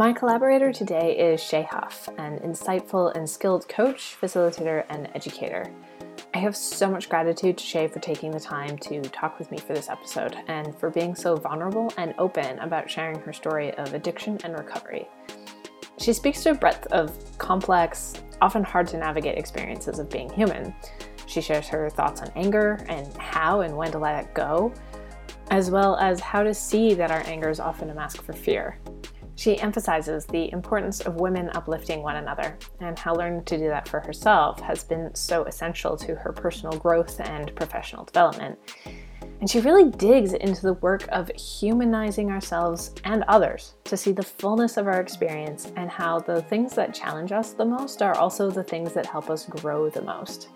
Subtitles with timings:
[0.00, 5.70] My collaborator today is Shay Huff, an insightful and skilled coach, facilitator, and educator.
[6.32, 9.58] I have so much gratitude to Shay for taking the time to talk with me
[9.58, 13.92] for this episode and for being so vulnerable and open about sharing her story of
[13.92, 15.06] addiction and recovery.
[15.98, 20.74] She speaks to a breadth of complex, often hard to navigate experiences of being human.
[21.26, 24.72] She shares her thoughts on anger and how and when to let it go,
[25.50, 28.78] as well as how to see that our anger is often a mask for fear.
[29.40, 33.88] She emphasizes the importance of women uplifting one another and how learning to do that
[33.88, 38.58] for herself has been so essential to her personal growth and professional development.
[39.40, 44.22] And she really digs into the work of humanizing ourselves and others to see the
[44.22, 48.50] fullness of our experience and how the things that challenge us the most are also
[48.50, 50.50] the things that help us grow the most.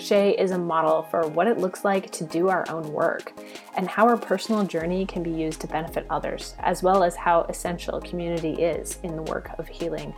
[0.00, 3.32] Shay is a model for what it looks like to do our own work
[3.76, 7.42] and how our personal journey can be used to benefit others, as well as how
[7.42, 10.14] essential community is in the work of healing.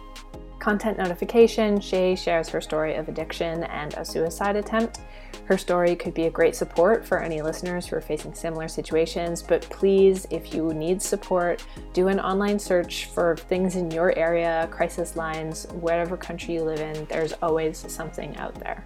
[0.61, 5.00] Content notification Shay shares her story of addiction and a suicide attempt.
[5.47, 9.42] Her story could be a great support for any listeners who are facing similar situations,
[9.42, 14.69] but please, if you need support, do an online search for things in your area,
[14.70, 18.84] crisis lines, whatever country you live in, there's always something out there.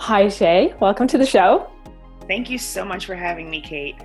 [0.00, 0.74] Hi, Shay.
[0.80, 1.68] Welcome to the show.
[2.28, 3.96] Thank you so much for having me, Kate.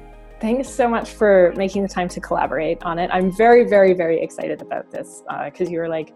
[0.42, 3.10] Thanks so much for making the time to collaborate on it.
[3.14, 6.14] I'm very, very, very excited about this because uh, you're like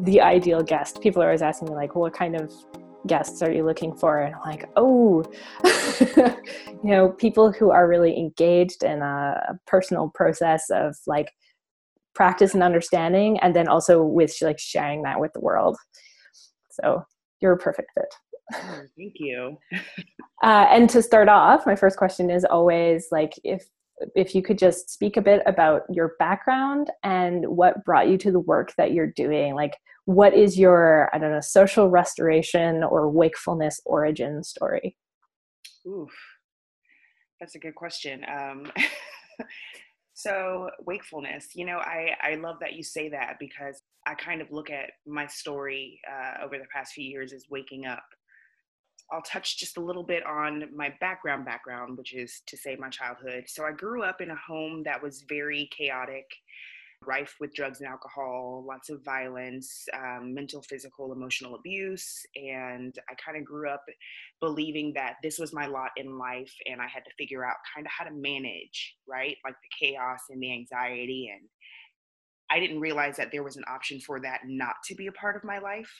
[0.00, 1.00] the ideal guest.
[1.00, 2.52] People are always asking me, like, what kind of
[3.06, 4.20] guests are you looking for?
[4.20, 5.24] And I'm like, oh,
[6.84, 11.32] you know, people who are really engaged in a, a personal process of like
[12.14, 15.76] practice and understanding, and then also with like sharing that with the world.
[16.70, 17.04] So
[17.40, 18.14] you're a perfect fit.
[18.54, 19.58] Oh, thank you.
[20.42, 23.68] uh, and to start off, my first question is always like if
[24.14, 28.30] if you could just speak a bit about your background and what brought you to
[28.30, 29.54] the work that you're doing.
[29.54, 34.96] Like, what is your I don't know social restoration or wakefulness origin story?
[35.86, 36.10] Oof,
[37.40, 38.24] that's a good question.
[38.30, 38.72] Um,
[40.14, 44.50] so wakefulness, you know, I I love that you say that because I kind of
[44.50, 48.04] look at my story uh, over the past few years as waking up
[49.10, 52.90] I'll touch just a little bit on my background background, which is to say my
[52.90, 53.44] childhood.
[53.46, 56.26] So I grew up in a home that was very chaotic,
[57.06, 62.20] rife with drugs and alcohol, lots of violence, um, mental, physical, emotional abuse.
[62.36, 63.84] And I kind of grew up
[64.40, 67.86] believing that this was my lot in life and I had to figure out kind
[67.86, 69.36] of how to manage, right?
[69.44, 71.30] Like the chaos and the anxiety.
[71.32, 71.48] And
[72.50, 75.36] I didn't realize that there was an option for that not to be a part
[75.36, 75.90] of my life.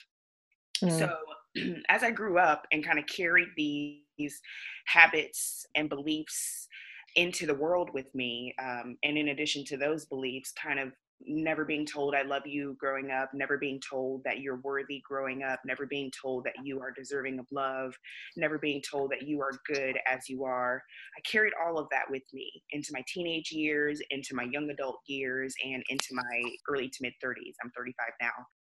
[0.83, 0.97] Mm.
[0.97, 1.15] So
[1.89, 4.41] as I grew up and kind of carried these
[4.85, 6.67] habits and beliefs
[7.15, 10.91] into the world with me, um, and in addition to those beliefs, kind of
[11.25, 15.43] never being told I love you growing up, never being told that you're worthy growing
[15.43, 17.93] up, never being told that you are deserving of love,
[18.37, 20.81] never being told that you are good as you are.
[21.17, 24.99] I carried all of that with me into my teenage years, into my young adult
[25.07, 27.55] years, and into my early to mid 30s.
[27.63, 28.58] I'm 35 now.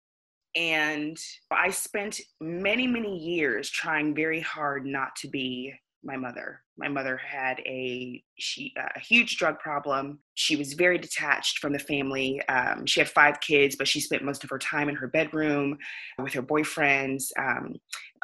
[0.59, 1.17] And
[1.53, 6.63] I spent many, many years trying very hard not to be my mother.
[6.77, 10.19] My mother had a she a huge drug problem.
[10.35, 12.43] She was very detached from the family.
[12.49, 15.79] Um, she had five kids, but she spent most of her time in her bedroom
[16.21, 17.27] with her boyfriends.
[17.39, 17.77] Um,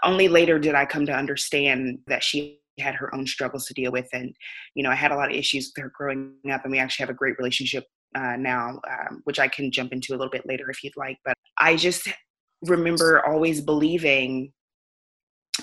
[0.03, 3.93] only later did I come to understand that she had her own struggles to deal
[3.93, 4.35] with, and
[4.75, 7.05] you know I had a lot of issues with her growing up, and we actually
[7.05, 7.85] have a great relationship
[8.17, 11.19] uh, now, um, which I can jump into a little bit later if you'd like.
[11.25, 12.09] But I just
[12.65, 14.53] remember always believing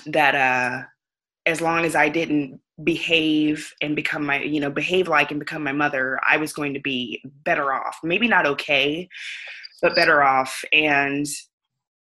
[0.06, 0.82] that uh,
[1.46, 5.62] as long as I didn't behave and become my, you know, behave like and become
[5.62, 7.98] my mother, I was going to be better off.
[8.02, 9.08] Maybe not okay,
[9.80, 10.62] but better off.
[10.72, 11.26] And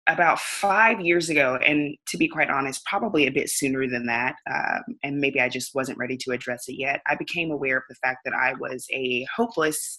[0.09, 4.37] about five years ago, and to be quite honest, probably a bit sooner than that,
[4.51, 7.83] um, and maybe I just wasn't ready to address it yet, I became aware of
[7.89, 9.99] the fact that I was a hopeless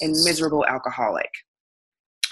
[0.00, 1.30] and miserable alcoholic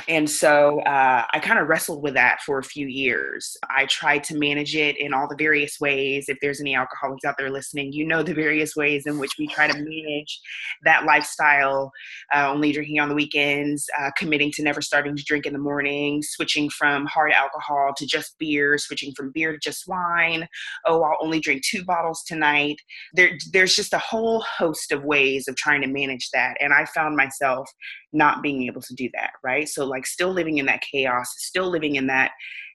[0.08, 3.56] and so uh, I kind of wrestled with that for a few years.
[3.70, 6.26] I tried to manage it in all the various ways.
[6.28, 9.46] If there's any alcoholics out there listening, you know the various ways in which we
[9.46, 10.40] try to manage
[10.84, 11.92] that lifestyle
[12.34, 15.58] uh, only drinking on the weekends, uh, committing to never starting to drink in the
[15.58, 20.48] morning, switching from hard alcohol to just beer, switching from beer to just wine.
[20.86, 22.76] Oh, I'll only drink two bottles tonight.
[23.14, 26.56] There, there's just a whole host of ways of trying to manage that.
[26.60, 27.68] And I found myself
[28.12, 29.68] not being able to do that, right?
[29.68, 32.32] So like still living in that chaos, still living in that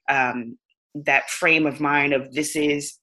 [0.08, 0.56] um,
[0.94, 2.98] that frame of mind of this is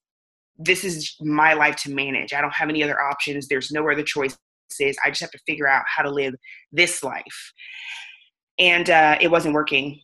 [0.57, 2.33] this is my life to manage.
[2.33, 3.47] I don't have any other options.
[3.47, 4.37] There's no other choices.
[4.81, 6.33] I just have to figure out how to live
[6.71, 7.53] this life.
[8.57, 9.99] And uh, it wasn't working.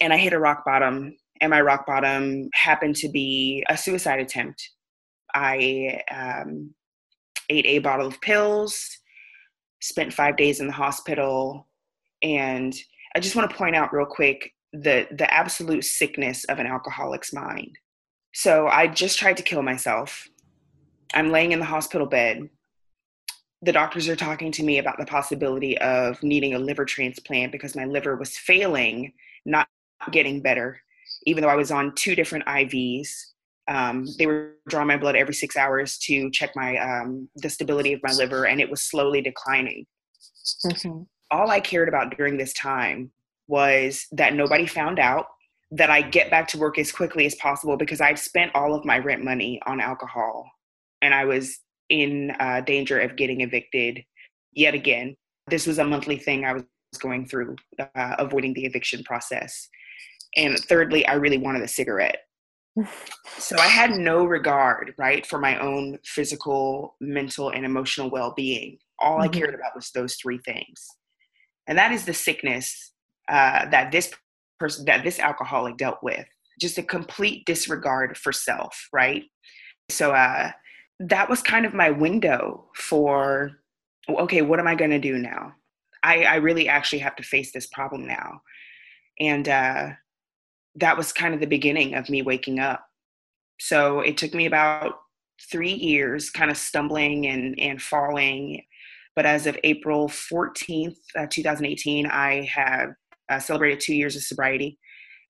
[0.00, 1.16] And I hit a rock bottom.
[1.40, 4.62] And my rock bottom happened to be a suicide attempt.
[5.34, 6.74] I um,
[7.50, 8.88] ate a bottle of pills,
[9.82, 11.68] spent five days in the hospital.
[12.22, 12.74] And
[13.14, 17.32] I just want to point out real quick the, the absolute sickness of an alcoholic's
[17.32, 17.78] mind.
[18.34, 20.28] So I just tried to kill myself.
[21.14, 22.48] I'm laying in the hospital bed.
[23.62, 27.76] The doctors are talking to me about the possibility of needing a liver transplant because
[27.76, 29.12] my liver was failing,
[29.46, 29.68] not
[30.10, 30.80] getting better,
[31.24, 33.08] even though I was on two different IVs.
[33.68, 37.94] Um, they were drawing my blood every six hours to check my um, the stability
[37.94, 39.86] of my liver, and it was slowly declining.
[40.66, 41.02] Mm-hmm.
[41.30, 43.10] All I cared about during this time
[43.48, 45.26] was that nobody found out
[45.70, 48.84] that I get back to work as quickly as possible because I'd spent all of
[48.84, 50.48] my rent money on alcohol
[51.02, 54.02] and I was in uh, danger of getting evicted
[54.52, 55.16] yet again.
[55.48, 56.64] This was a monthly thing I was
[56.98, 59.68] going through, uh, avoiding the eviction process.
[60.36, 62.18] And thirdly, I really wanted a cigarette.
[63.38, 68.78] so I had no regard, right, for my own physical, mental, and emotional well being.
[69.00, 69.22] All mm-hmm.
[69.22, 70.86] I cared about was those three things.
[71.66, 72.92] And that is the sickness
[73.28, 74.12] uh, that this
[74.58, 76.26] person, that this alcoholic dealt with.
[76.60, 79.24] Just a complete disregard for self, right?
[79.90, 80.52] So, uh,
[81.00, 83.52] that was kind of my window for
[84.08, 85.52] okay what am i going to do now
[86.02, 88.42] I, I really actually have to face this problem now
[89.18, 89.90] and uh,
[90.76, 92.86] that was kind of the beginning of me waking up
[93.58, 94.98] so it took me about
[95.50, 98.62] three years kind of stumbling and, and falling
[99.16, 102.90] but as of april 14th uh, 2018 i have
[103.30, 104.78] uh, celebrated two years of sobriety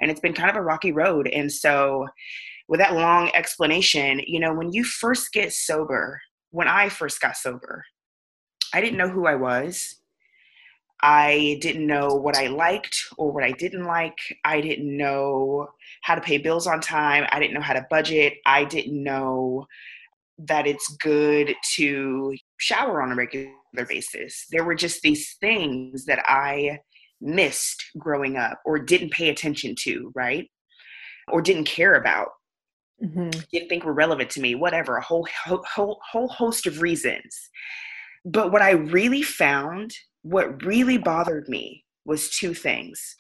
[0.00, 2.06] and it's been kind of a rocky road and so
[2.68, 6.20] with that long explanation, you know, when you first get sober,
[6.50, 7.84] when I first got sober,
[8.72, 9.96] I didn't know who I was.
[11.02, 14.16] I didn't know what I liked or what I didn't like.
[14.44, 15.68] I didn't know
[16.02, 17.26] how to pay bills on time.
[17.30, 18.34] I didn't know how to budget.
[18.46, 19.66] I didn't know
[20.38, 24.46] that it's good to shower on a regular basis.
[24.50, 26.78] There were just these things that I
[27.20, 30.48] missed growing up or didn't pay attention to, right?
[31.32, 32.28] Or didn't care about
[33.02, 33.30] mm-hmm.
[33.52, 37.50] didn't think were relevant to me, whatever, a whole, whole, whole host of reasons.
[38.24, 39.92] But what I really found,
[40.22, 43.16] what really bothered me was two things.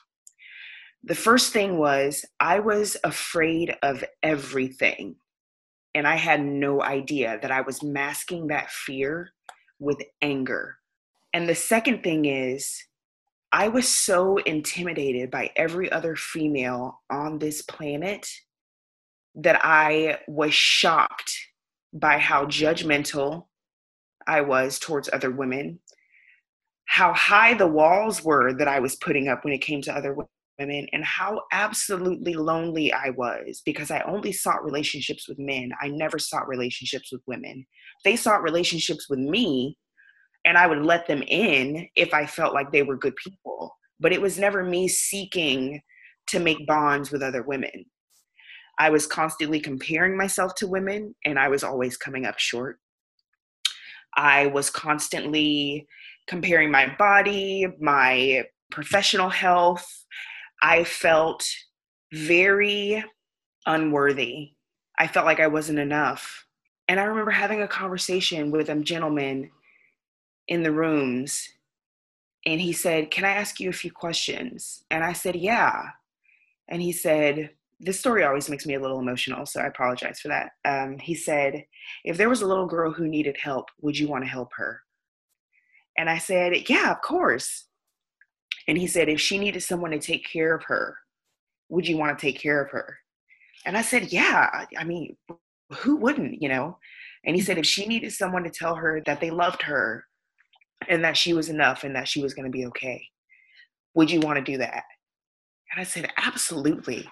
[1.02, 5.16] The first thing was I was afraid of everything.
[5.94, 9.30] And I had no idea that I was masking that fear
[9.78, 10.76] with anger.
[11.32, 12.84] And the second thing is,
[13.52, 18.28] I was so intimidated by every other female on this planet
[19.36, 21.32] that I was shocked
[21.92, 23.46] by how judgmental
[24.26, 25.78] I was towards other women,
[26.86, 30.12] how high the walls were that I was putting up when it came to other
[30.14, 30.28] women,
[30.58, 35.72] and how absolutely lonely I was because I only sought relationships with men.
[35.80, 37.66] I never sought relationships with women.
[38.04, 39.76] They sought relationships with me,
[40.44, 43.74] and I would let them in if I felt like they were good people.
[43.98, 45.80] But it was never me seeking
[46.28, 47.86] to make bonds with other women.
[48.78, 52.78] I was constantly comparing myself to women and I was always coming up short.
[54.16, 55.86] I was constantly
[56.26, 59.86] comparing my body, my professional health.
[60.64, 61.46] I felt
[62.10, 63.04] very
[63.66, 64.52] unworthy.
[64.98, 66.46] I felt like I wasn't enough.
[66.88, 69.50] And I remember having a conversation with a gentleman
[70.48, 71.46] in the rooms
[72.46, 74.84] and he said, Can I ask you a few questions?
[74.90, 75.90] And I said, Yeah.
[76.68, 80.28] And he said, this story always makes me a little emotional, so I apologize for
[80.28, 80.52] that.
[80.64, 81.66] Um, he said,
[82.04, 84.80] If there was a little girl who needed help, would you want to help her?
[85.98, 87.66] And I said, Yeah, of course.
[88.68, 90.96] And he said, If she needed someone to take care of her,
[91.68, 92.98] would you want to take care of her?
[93.64, 95.16] And I said, Yeah, I mean,
[95.70, 96.78] who wouldn't, you know?
[97.24, 100.04] And he said, If she needed someone to tell her that they loved her
[100.88, 103.02] and that she was enough and that she was going to be okay,
[103.94, 104.84] would you want to do that?
[105.72, 107.08] And I said, Absolutely.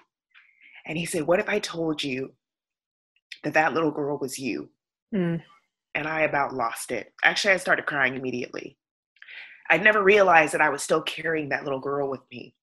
[0.85, 2.33] And he said, What if I told you
[3.43, 4.69] that that little girl was you?
[5.13, 5.41] Mm.
[5.95, 7.13] And I about lost it.
[7.23, 8.77] Actually, I started crying immediately.
[9.69, 12.53] I'd never realized that I was still carrying that little girl with me,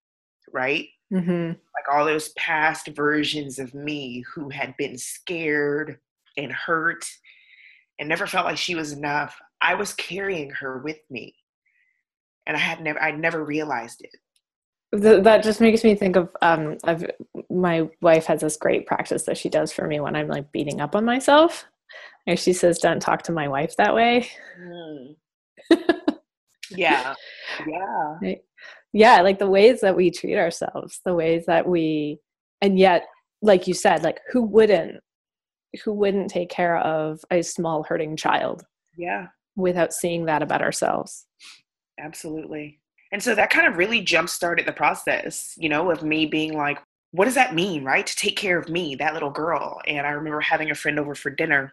[0.52, 0.88] right?
[1.12, 1.48] Mm-hmm.
[1.48, 5.98] Like all those past versions of me who had been scared
[6.36, 7.04] and hurt
[7.98, 9.36] and never felt like she was enough.
[9.60, 11.34] I was carrying her with me.
[12.46, 14.14] And I had never, I'd never realized it
[14.92, 17.06] that just makes me think of um of
[17.48, 20.80] my wife has this great practice that she does for me when i'm like beating
[20.80, 21.64] up on myself
[22.26, 24.28] And she says, "Don't talk to my wife that way."
[24.60, 25.16] Mm.
[26.70, 27.14] yeah,
[27.66, 28.40] yeah, right?
[28.92, 29.20] yeah.
[29.20, 32.18] Like the ways that we treat ourselves, the ways that we,
[32.60, 33.06] and yet,
[33.42, 35.00] like you said, like who wouldn't,
[35.84, 38.64] who wouldn't take care of a small hurting child?
[38.96, 41.26] Yeah, without seeing that about ourselves.
[41.98, 42.80] Absolutely.
[43.12, 46.56] And so that kind of really jump started the process, you know, of me being
[46.56, 46.78] like,
[47.10, 48.06] what does that mean, right?
[48.06, 49.80] To take care of me, that little girl.
[49.86, 51.72] And I remember having a friend over for dinner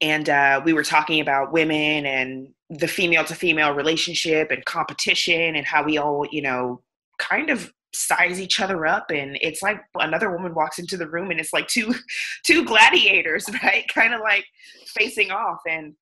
[0.00, 5.56] and uh, we were talking about women and the female to female relationship and competition
[5.56, 6.82] and how we all you know
[7.18, 9.10] kind of size each other up.
[9.10, 11.94] And it's like another woman walks into the room and it's like two
[12.46, 13.84] two gladiators right?
[13.92, 14.44] Kind of like
[14.86, 15.60] facing off.
[15.68, 15.94] And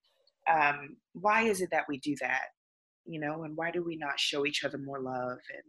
[0.51, 2.47] um, why is it that we do that
[3.07, 3.45] you know?
[3.45, 5.39] And why do we not show each other more love?
[5.53, 5.63] And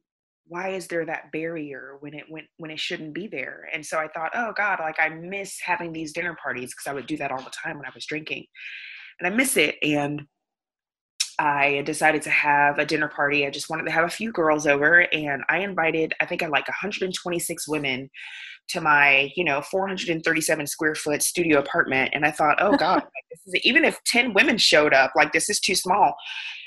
[0.47, 3.67] why is there that barrier when it when, when it shouldn't be there?
[3.73, 6.93] And so i thought oh god like i miss having these dinner parties because i
[6.93, 8.45] would do that all the time when i was drinking.
[9.19, 9.75] And i miss it.
[9.81, 10.23] And
[11.39, 14.67] i decided to have a dinner party i just wanted to have a few girls
[14.67, 18.09] over and i invited i think i like 126 women
[18.69, 23.55] to my you know 437 square foot studio apartment and i thought oh god is,
[23.63, 26.15] even if 10 women showed up like this is too small.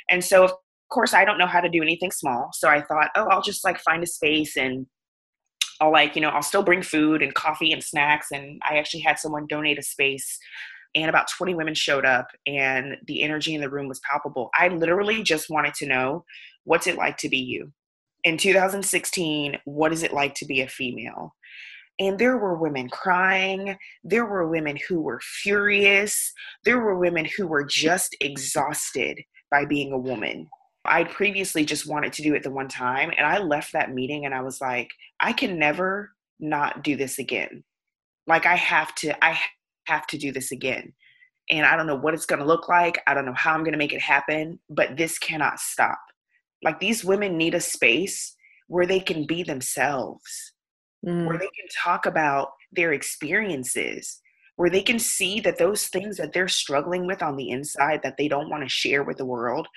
[0.08, 0.52] And so of
[0.90, 3.64] course i don't know how to do anything small so i thought oh i'll just
[3.64, 4.86] like find a space and
[5.80, 9.00] i'll like you know i'll still bring food and coffee and snacks and i actually
[9.00, 10.38] had someone donate a space
[10.96, 14.68] and about 20 women showed up and the energy in the room was palpable i
[14.68, 16.24] literally just wanted to know
[16.64, 17.72] what's it like to be you
[18.24, 21.34] in 2016 what is it like to be a female
[21.98, 23.76] and there were women crying.
[24.04, 26.32] There were women who were furious.
[26.64, 29.18] There were women who were just exhausted
[29.50, 30.48] by being a woman.
[30.84, 34.24] I previously just wanted to do it the one time, and I left that meeting
[34.24, 34.88] and I was like,
[35.18, 37.64] I can never not do this again.
[38.26, 39.38] Like, I have to, I
[39.86, 40.92] have to do this again.
[41.50, 43.00] And I don't know what it's going to look like.
[43.06, 45.98] I don't know how I'm going to make it happen, but this cannot stop.
[46.62, 48.34] Like, these women need a space
[48.68, 50.52] where they can be themselves,
[51.06, 51.26] mm.
[51.26, 54.20] where they can talk about their experiences,
[54.56, 58.16] where they can see that those things that they're struggling with on the inside that
[58.16, 59.68] they don't want to share with the world,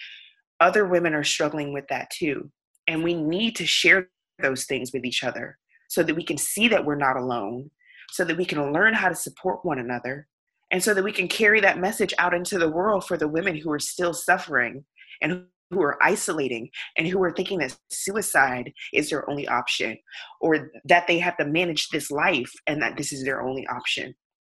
[0.59, 2.49] other women are struggling with that too.
[2.87, 4.09] And we need to share
[4.41, 5.57] those things with each other
[5.89, 7.69] so that we can see that we're not alone,
[8.11, 10.27] so that we can learn how to support one another,
[10.71, 13.55] and so that we can carry that message out into the world for the women
[13.55, 14.85] who are still suffering
[15.21, 19.97] and who are isolating and who are thinking that suicide is their only option
[20.41, 24.13] or that they have to manage this life and that this is their only option.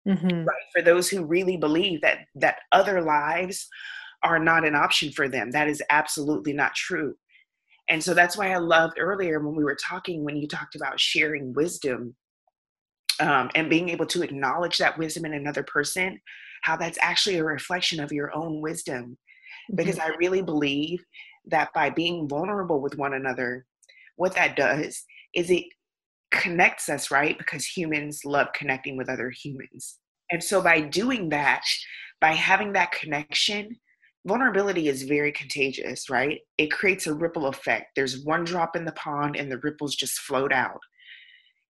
[0.08, 0.44] Mm-hmm.
[0.44, 0.62] Right?
[0.74, 3.68] For those who really believe that that other lives
[4.22, 5.50] are not an option for them.
[5.50, 7.14] That is absolutely not true.
[7.88, 11.00] And so that's why I loved earlier when we were talking, when you talked about
[11.00, 12.14] sharing wisdom
[13.22, 16.20] um, and being able to acknowledge that wisdom in another person,
[16.62, 19.16] how that's actually a reflection of your own wisdom.
[19.74, 20.12] Because mm-hmm.
[20.12, 21.02] I really believe
[21.46, 23.64] that by being vulnerable with one another,
[24.16, 25.64] what that does is it
[26.32, 27.38] connects us, right?
[27.38, 29.98] Because humans love connecting with other humans.
[30.32, 31.62] And so by doing that,
[32.20, 33.76] by having that connection,
[34.26, 36.40] vulnerability is very contagious, right?
[36.58, 37.90] It creates a ripple effect.
[37.94, 40.80] There's one drop in the pond and the ripples just float out.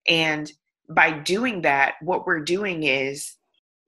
[0.09, 0.51] And
[0.89, 3.37] by doing that, what we're doing is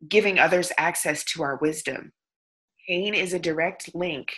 [0.08, 2.12] giving others access to our wisdom.
[2.88, 4.34] Pain is a direct link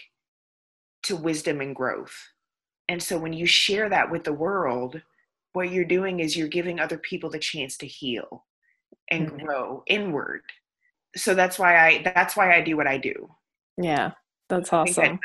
[1.04, 2.14] to wisdom and growth.
[2.88, 5.00] And so when you share that with the world,
[5.52, 8.44] what you're doing is you're giving other people the chance to heal
[9.10, 9.44] and mm-hmm.
[9.44, 10.42] grow inward.
[11.16, 13.30] So that's why I that's why I do what I do.
[13.78, 14.12] Yeah,
[14.48, 15.18] that's awesome.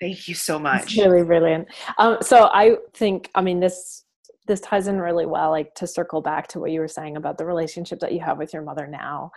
[0.00, 0.82] thank you so much.
[0.82, 1.68] It's really brilliant.
[1.98, 4.04] Um, so I think, I mean, this
[4.46, 7.38] this ties in really well, like to circle back to what you were saying about
[7.38, 9.30] the relationship that you have with your mother now,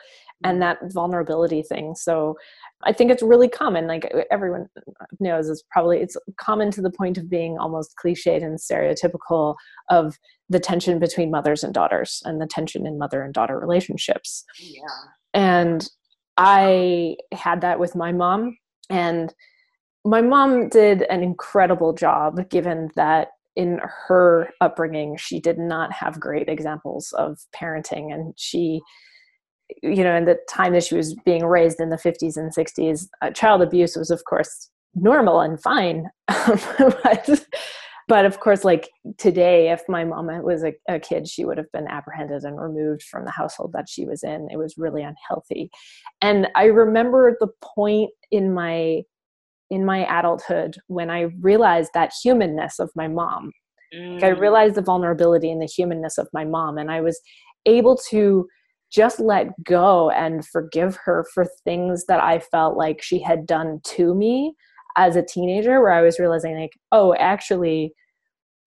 [0.44, 0.84] and mm-hmm.
[0.84, 1.96] that vulnerability thing.
[1.96, 2.38] So
[2.84, 3.88] I think it's really common.
[3.88, 4.68] Like everyone
[5.20, 9.56] knows, it's probably it's common to the point of being almost cliched and stereotypical
[9.90, 10.18] of
[10.50, 14.44] the tension between mothers and daughters and the tension in mother and daughter relationships.
[14.60, 14.82] Yeah.
[15.34, 15.88] And
[16.38, 18.58] I had that with my mom.
[18.90, 19.34] And
[20.04, 26.20] my mom did an incredible job given that in her upbringing, she did not have
[26.20, 28.14] great examples of parenting.
[28.14, 28.82] And she,
[29.82, 33.08] you know, in the time that she was being raised in the 50s and 60s,
[33.22, 36.10] uh, child abuse was, of course, normal and fine.
[36.28, 37.46] but
[38.08, 41.72] but of course like today if my mom was a, a, kid she would have
[41.72, 45.70] been apprehended and removed from the household that she was in it was really unhealthy
[46.22, 49.02] and i remember the point in my
[49.70, 53.52] in my adulthood when i realized that humanness of my mom
[53.94, 54.14] mm.
[54.16, 54.40] like I mm.
[54.40, 57.20] realized the vulnerability and the humanness of my mom and i was
[57.66, 58.48] able to
[58.92, 63.82] just let go and forgive her for things that I felt like she had done
[63.84, 64.56] to me
[64.98, 67.94] as a teenager, where I was realizing, like, oh, actually,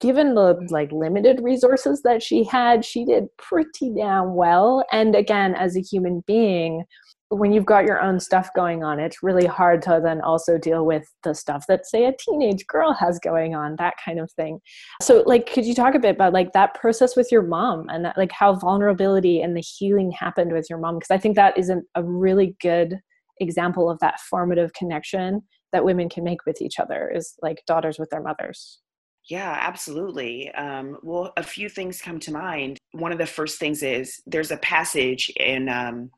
[0.00, 4.84] given the like limited resources that she had, she did pretty damn well.
[4.92, 6.84] And again, as a human being,
[7.30, 10.86] when you've got your own stuff going on, it's really hard to then also deal
[10.86, 14.60] with the stuff that, say, a teenage girl has going on, that kind of thing.
[15.02, 18.04] So, like, could you talk a bit about like that process with your mom and
[18.04, 20.96] that, like how vulnerability and the healing happened with your mom?
[20.98, 22.98] Because I think that is a, a really good
[23.40, 25.42] example of that formative connection
[25.72, 28.80] that women can make with each other is like daughters with their mothers.
[29.28, 30.50] Yeah, absolutely.
[30.52, 32.78] Um, well, a few things come to mind.
[32.92, 36.10] One of the first things is there's a passage in um,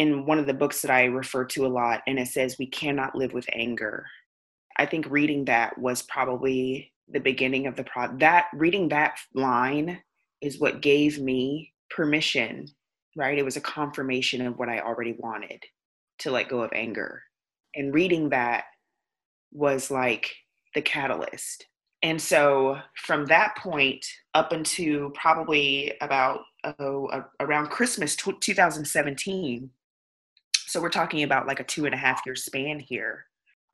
[0.00, 2.66] in one of the books that I refer to a lot, and it says, We
[2.66, 4.06] cannot live with anger.
[4.78, 10.00] I think reading that was probably the beginning of the pro that reading that line
[10.40, 12.66] is what gave me permission,
[13.14, 13.36] right?
[13.36, 15.62] It was a confirmation of what I already wanted
[16.20, 17.22] to let go of anger.
[17.74, 18.64] And reading that
[19.52, 20.34] was like
[20.74, 21.66] the catalyst.
[22.02, 29.68] And so from that point up into probably about oh, around Christmas 2017,
[30.70, 33.26] so we're talking about like a two and a half year span here.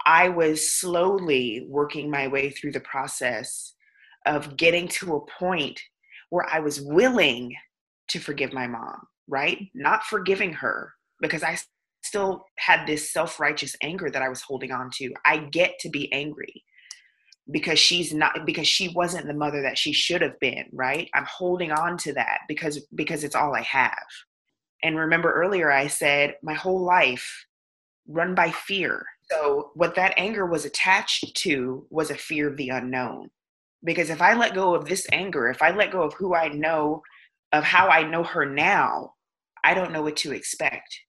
[0.06, 3.74] I was slowly working my way through the process
[4.24, 5.78] of getting to a point
[6.30, 7.54] where I was willing
[8.08, 9.58] to forgive my mom, right?
[9.74, 11.58] Not forgiving her because I
[12.02, 15.12] still had this self righteous anger that I was holding on to.
[15.26, 16.64] I get to be angry
[17.50, 21.26] because she's not because she wasn't the mother that she should have been right i'm
[21.26, 24.02] holding on to that because because it's all i have
[24.82, 27.46] and remember earlier, I said my whole life
[28.06, 29.06] run by fear.
[29.30, 33.30] So, what that anger was attached to was a fear of the unknown.
[33.84, 36.48] Because if I let go of this anger, if I let go of who I
[36.48, 37.02] know,
[37.52, 39.14] of how I know her now,
[39.64, 41.00] I don't know what to expect.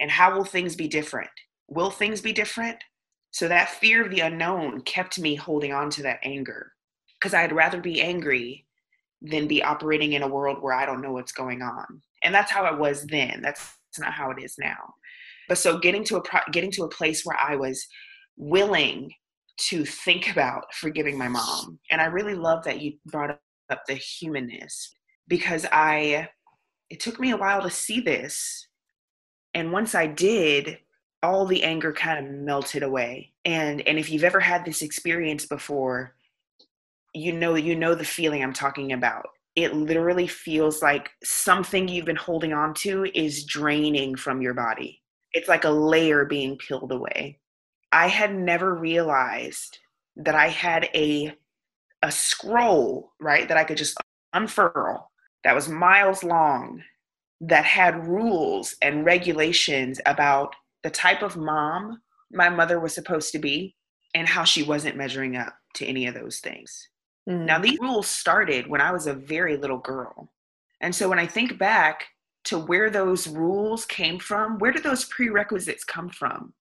[0.00, 1.30] And how will things be different?
[1.68, 2.78] Will things be different?
[3.32, 6.72] So, that fear of the unknown kept me holding on to that anger
[7.18, 8.66] because I'd rather be angry
[9.22, 12.50] than be operating in a world where I don't know what's going on and that's
[12.50, 13.40] how it was then.
[13.42, 14.94] That's not how it is now.
[15.48, 17.86] But so getting to a pro- getting to a place where i was
[18.36, 19.10] willing
[19.56, 21.78] to think about forgiving my mom.
[21.90, 23.30] And i really love that you brought
[23.70, 24.94] up the humanness
[25.28, 26.28] because i
[26.90, 28.68] it took me a while to see this.
[29.52, 30.78] And once i did
[31.22, 33.32] all the anger kind of melted away.
[33.44, 36.14] And and if you've ever had this experience before
[37.14, 42.04] you know you know the feeling i'm talking about it literally feels like something you've
[42.04, 45.00] been holding on to is draining from your body.
[45.32, 47.38] It's like a layer being peeled away.
[47.92, 49.78] I had never realized
[50.16, 51.34] that I had a
[52.02, 53.96] a scroll, right, that I could just
[54.34, 55.10] unfurl
[55.44, 56.82] that was miles long
[57.40, 62.00] that had rules and regulations about the type of mom
[62.32, 63.76] my mother was supposed to be
[64.14, 66.88] and how she wasn't measuring up to any of those things.
[67.28, 67.46] Mm.
[67.46, 70.30] Now, these rules started when I was a very little girl.
[70.80, 72.06] And so when I think back
[72.44, 76.52] to where those rules came from, where did those prerequisites come from?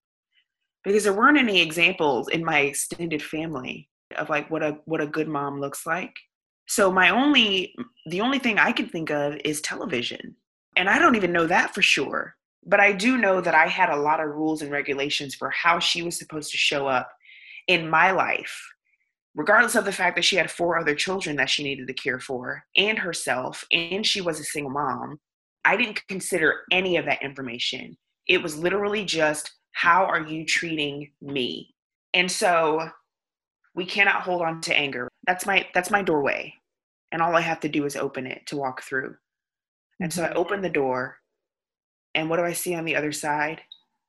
[0.83, 5.07] Because there weren't any examples in my extended family of like what a what a
[5.07, 6.13] good mom looks like.
[6.67, 7.73] So my only
[8.05, 10.35] the only thing I can think of is television.
[10.75, 12.35] And I don't even know that for sure.
[12.65, 15.79] But I do know that I had a lot of rules and regulations for how
[15.79, 17.11] she was supposed to show up
[17.67, 18.72] in my life
[19.35, 22.19] regardless of the fact that she had four other children that she needed to care
[22.19, 25.19] for and herself, and she was a single mom,
[25.65, 27.97] I didn't consider any of that information.
[28.27, 31.73] It was literally just, how are you treating me?
[32.13, 32.89] And so
[33.75, 35.09] we cannot hold on to anger.
[35.25, 36.53] That's my that's my doorway.
[37.11, 39.15] And all I have to do is open it to walk through.
[39.99, 40.37] And so I mm-hmm.
[40.37, 41.17] open the door,
[42.13, 43.61] and what do I see on the other side?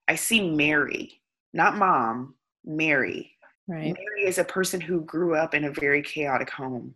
[0.08, 1.20] I see Mary,
[1.52, 2.34] not mom,
[2.64, 3.33] Mary,
[3.66, 3.94] Right.
[3.94, 6.94] Mary is a person who grew up in a very chaotic home.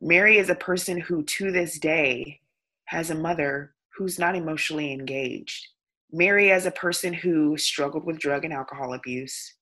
[0.00, 2.40] Mary is a person who, to this day,
[2.86, 5.66] has a mother who's not emotionally engaged.
[6.10, 9.54] Mary, as a person who struggled with drug and alcohol abuse,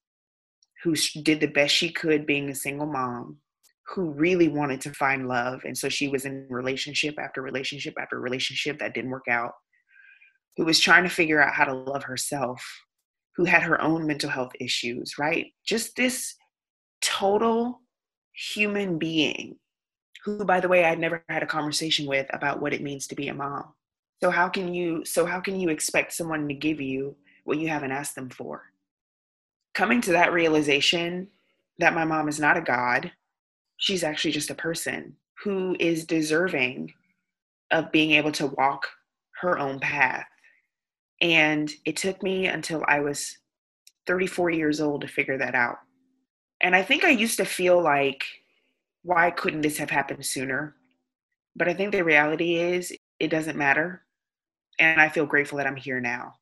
[0.84, 3.38] who did the best she could being a single mom,
[3.88, 5.62] who really wanted to find love.
[5.64, 9.54] And so she was in relationship after relationship after relationship that didn't work out,
[10.56, 12.62] who was trying to figure out how to love herself
[13.36, 15.52] who had her own mental health issues, right?
[15.64, 16.34] Just this
[17.02, 17.82] total
[18.32, 19.56] human being
[20.24, 23.14] who by the way I'd never had a conversation with about what it means to
[23.14, 23.64] be a mom.
[24.22, 27.68] So how can you so how can you expect someone to give you what you
[27.68, 28.64] haven't asked them for?
[29.72, 31.28] Coming to that realization
[31.78, 33.12] that my mom is not a god,
[33.76, 36.92] she's actually just a person who is deserving
[37.70, 38.88] of being able to walk
[39.40, 40.26] her own path.
[41.20, 43.38] And it took me until I was
[44.06, 45.78] 34 years old to figure that out.
[46.60, 48.24] And I think I used to feel like,
[49.02, 50.74] why couldn't this have happened sooner?
[51.54, 54.02] But I think the reality is, it doesn't matter.
[54.78, 56.34] And I feel grateful that I'm here now.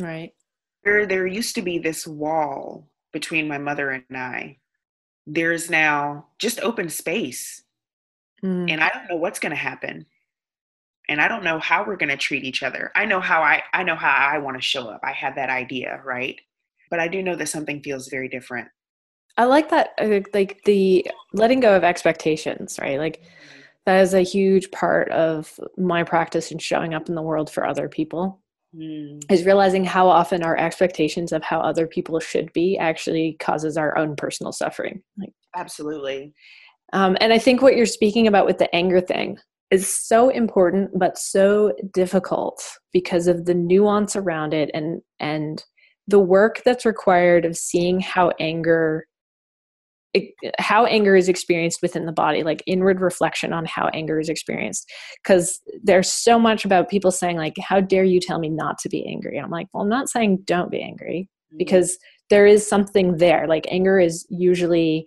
[0.00, 0.32] Right.
[0.84, 4.58] There, there used to be this wall between my mother and I.
[5.26, 7.62] There's now just open space.
[8.44, 8.70] Mm.
[8.70, 10.06] And I don't know what's going to happen.
[11.08, 12.90] And I don't know how we're going to treat each other.
[12.94, 15.00] I know how I I know how I want to show up.
[15.04, 16.40] I have that idea, right?
[16.90, 18.68] But I do know that something feels very different.
[19.36, 22.98] I like that uh, like the letting go of expectations, right?
[22.98, 23.22] Like
[23.86, 27.66] that is a huge part of my practice in showing up in the world for
[27.66, 28.40] other people
[28.76, 29.22] mm.
[29.30, 33.96] is realizing how often our expectations of how other people should be actually causes our
[33.96, 36.32] own personal suffering like absolutely
[36.92, 39.38] um, and i think what you're speaking about with the anger thing
[39.70, 45.64] is so important but so difficult because of the nuance around it and and
[46.08, 49.06] the work that's required of seeing how anger
[50.58, 54.90] how anger is experienced within the body like inward reflection on how anger is experienced.
[55.22, 58.88] Because there's so much about people saying like how dare you tell me not to
[58.88, 59.38] be angry?
[59.38, 61.58] I'm like well i'm not saying don't be angry mm-hmm.
[61.58, 61.98] because
[62.30, 63.46] there is something there.
[63.46, 65.06] Like anger is usually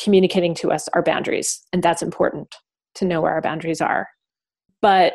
[0.00, 2.54] communicating to us our boundaries and that's important
[2.96, 4.08] to know where our boundaries are.
[4.80, 5.14] But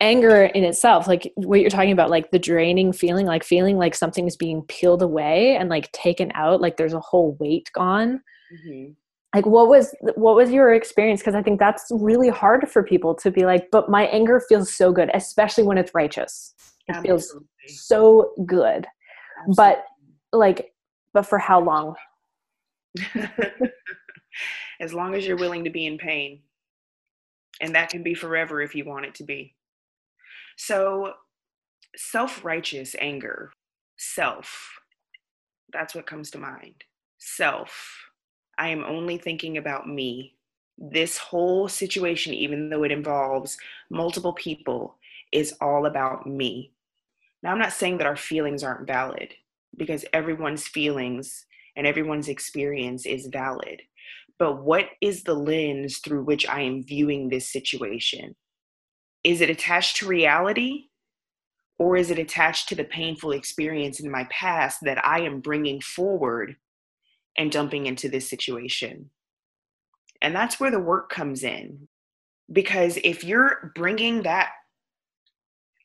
[0.00, 3.94] anger in itself like what you're talking about like the draining feeling like feeling like
[3.94, 8.20] something's being peeled away and like taken out like there's a whole weight gone.
[8.52, 8.92] Mm-hmm.
[9.34, 11.20] like what was what was your experience?
[11.20, 14.72] Because i think that's really hard for people to be like but my anger feels
[14.72, 16.54] so good especially when it's righteous.
[16.86, 17.08] It Absolutely.
[17.66, 18.86] feels so good.
[19.40, 19.54] Absolutely.
[19.56, 19.84] but
[20.32, 20.72] like
[21.12, 21.96] but for how long?
[24.80, 26.40] As long as you're willing to be in pain
[27.60, 29.54] and that can be forever if you want it to be
[30.56, 31.12] so
[31.96, 33.52] self-righteous anger
[33.96, 34.80] self
[35.72, 36.84] that's what comes to mind
[37.18, 38.08] self
[38.58, 40.34] I am only thinking about me.
[40.76, 43.56] This whole situation, even though it involves
[43.88, 44.96] multiple people,
[45.32, 46.72] is all about me.
[47.42, 49.34] Now, I'm not saying that our feelings aren't valid
[49.76, 53.82] because everyone's feelings and everyone's experience is valid.
[54.38, 58.36] But what is the lens through which I am viewing this situation?
[59.24, 60.84] Is it attached to reality?
[61.78, 65.80] Or is it attached to the painful experience in my past that I am bringing
[65.80, 66.56] forward
[67.38, 69.10] and dumping into this situation.
[70.20, 71.88] And that's where the work comes in.
[72.52, 74.50] Because if you're bringing that,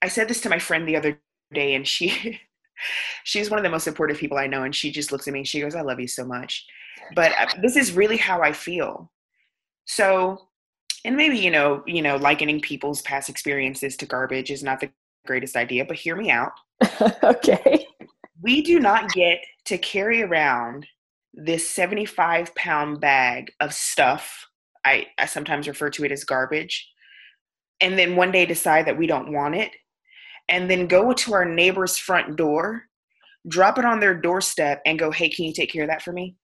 [0.02, 1.20] I said this to my friend the other
[1.54, 2.42] day, and she,
[3.24, 5.39] she's one of the most supportive people I know, and she just looks at me
[5.39, 6.65] and she goes, "I love you so much,"
[7.15, 9.12] but uh, this is really how I feel.
[9.86, 10.48] So,
[11.06, 14.91] and maybe you know, you know, likening people's past experiences to garbage is not the
[15.26, 16.52] greatest idea, but hear me out.
[17.24, 17.86] okay.
[18.41, 20.86] We do not get to carry around
[21.34, 24.48] this 75 pound bag of stuff.
[24.86, 26.89] I, I sometimes refer to it as garbage.
[27.82, 29.72] And then one day decide that we don't want it.
[30.49, 32.84] And then go to our neighbor's front door,
[33.47, 36.12] drop it on their doorstep, and go, hey, can you take care of that for
[36.12, 36.36] me?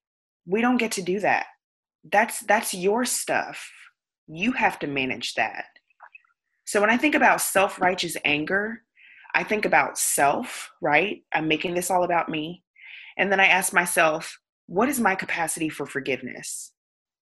[0.46, 1.46] We don't get to do that.
[2.10, 3.70] That's that's your stuff.
[4.26, 5.64] You have to manage that.
[6.64, 8.82] So when I think about self-righteous anger,
[9.34, 11.22] I think about self, right?
[11.34, 12.62] I'm making this all about me.
[13.18, 16.72] And then I ask myself, what is my capacity for forgiveness?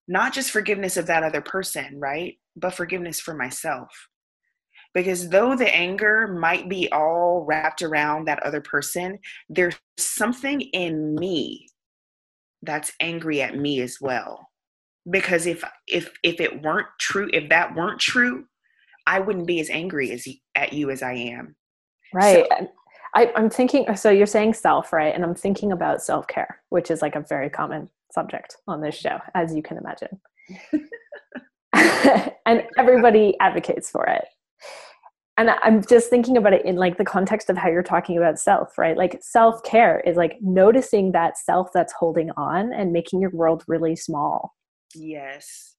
[0.07, 2.37] Not just forgiveness of that other person, right?
[2.55, 3.89] But forgiveness for myself.
[4.93, 11.15] Because though the anger might be all wrapped around that other person, there's something in
[11.15, 11.67] me
[12.63, 14.47] that's angry at me as well.
[15.09, 18.45] Because if if if it weren't true, if that weren't true,
[19.07, 21.55] I wouldn't be as angry as at you as I am.
[22.13, 22.45] Right.
[22.49, 22.67] So,
[23.15, 25.13] I, I'm thinking, so you're saying self, right?
[25.13, 28.95] And I'm thinking about self care, which is like a very common subject on this
[28.95, 30.19] show, as you can imagine.
[32.45, 34.25] and everybody advocates for it.
[35.39, 38.37] And I'm just thinking about it in like the context of how you're talking about
[38.37, 38.97] self, right?
[38.97, 43.63] Like self care is like noticing that self that's holding on and making your world
[43.65, 44.53] really small.
[44.93, 45.75] Yes,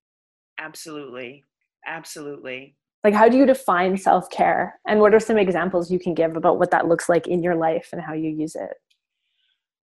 [0.58, 1.44] absolutely.
[1.86, 6.36] Absolutely like how do you define self-care and what are some examples you can give
[6.36, 8.74] about what that looks like in your life and how you use it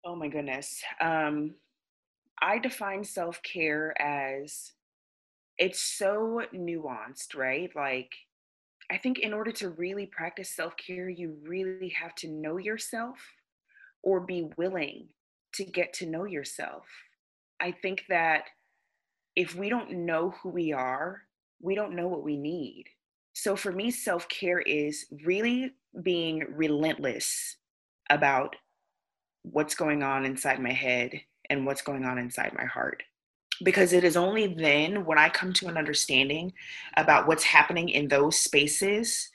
[0.06, 1.56] oh my goodness um,
[2.42, 4.74] i define self-care as
[5.58, 8.12] it's so nuanced right like
[8.91, 13.17] i think in order to really practice self-care you really have to know yourself
[14.04, 15.08] or be willing
[15.54, 16.86] to get to know yourself
[17.60, 18.43] i think that
[19.36, 21.21] if we don't know who we are
[21.62, 22.86] we don't know what we need
[23.36, 27.58] So for me, self care is really being relentless
[28.10, 28.56] about
[29.43, 31.12] what's going on inside my head
[31.50, 33.04] and what's going on inside my heart.
[33.63, 36.54] Because it is only then when I come to an understanding
[36.98, 39.30] about what's happening in those spaces,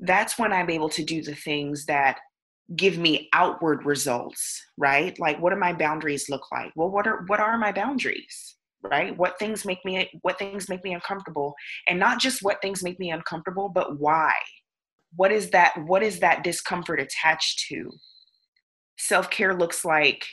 [0.00, 2.18] that's when I'm able to do the things that
[2.76, 5.18] give me outward results, right?
[5.18, 6.72] Like what do my boundaries look like?
[6.76, 8.56] Well, what are what are my boundaries?
[8.82, 9.16] Right?
[9.16, 11.54] What things make me what things make me uncomfortable?
[11.88, 14.32] And not just what things make me uncomfortable, but why?
[15.16, 17.90] What is that what is that discomfort attached to?
[18.96, 20.26] Self-care looks like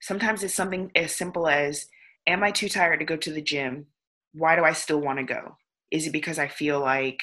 [0.00, 1.86] sometimes it's something as simple as
[2.26, 3.86] am I too tired to go to the gym?
[4.32, 5.56] Why do I still want to go?
[5.90, 7.20] Is it because I feel like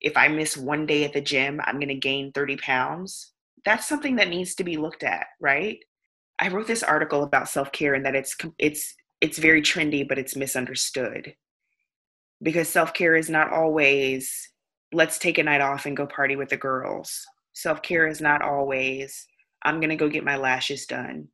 [0.00, 3.32] if I miss one day at the gym, I'm going to gain 30 pounds?
[3.64, 5.78] That's something that needs to be looked at, right?
[6.38, 10.36] I wrote this article about self-care and that it's it's it's very trendy but it's
[10.36, 11.34] misunderstood.
[12.42, 14.50] Because self-care is not always
[14.92, 17.24] let's take a night off and go party with the girls.
[17.54, 19.26] Self-care is not always
[19.64, 21.28] I'm going to go get my lashes done.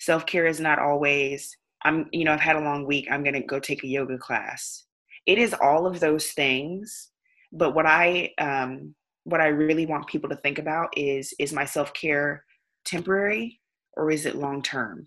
[0.00, 3.40] Self-care is not always I'm you know I've had a long week, I'm going to
[3.40, 4.84] go take a yoga class.
[5.24, 7.10] It is all of those things
[7.52, 8.94] but what i um,
[9.24, 12.44] what i really want people to think about is is my self-care
[12.84, 13.60] temporary
[13.96, 15.06] or is it long term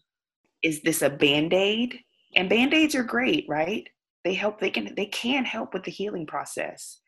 [0.62, 2.00] is this a band-aid?
[2.36, 3.88] And band-aids are great right?
[4.24, 7.00] They help they can they can help with the healing process.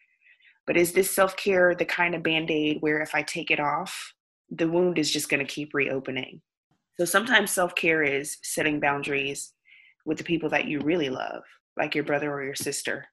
[0.66, 4.14] But is this self-care the kind of band-aid where if i take it off
[4.50, 6.42] the wound is just going to keep reopening?
[6.98, 9.54] So sometimes self-care is setting boundaries
[10.06, 11.44] with the people that you really love
[11.78, 13.06] like your brother or your sister